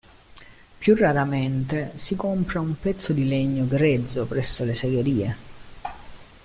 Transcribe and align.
Più 0.79 0.95
raramente 0.95 1.91
si 1.93 2.15
compra 2.15 2.59
un 2.59 2.73
pezzo 2.81 3.13
di 3.13 3.27
legno 3.27 3.67
grezzo 3.67 4.25
presso 4.25 4.63
le 4.63 4.73
segherie. 4.73 5.37